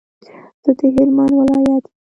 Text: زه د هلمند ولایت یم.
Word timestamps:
زه 0.63 0.71
د 0.77 0.79
هلمند 0.95 1.33
ولایت 1.39 1.83
یم. 1.89 1.93